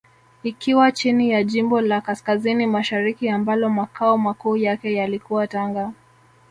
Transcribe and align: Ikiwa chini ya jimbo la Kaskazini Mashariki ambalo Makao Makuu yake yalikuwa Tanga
Ikiwa 0.43 0.91
chini 0.91 1.29
ya 1.29 1.43
jimbo 1.43 1.81
la 1.81 2.01
Kaskazini 2.01 2.67
Mashariki 2.67 3.29
ambalo 3.29 3.69
Makao 3.69 4.17
Makuu 4.17 4.55
yake 4.57 4.93
yalikuwa 4.93 5.47
Tanga 5.47 5.93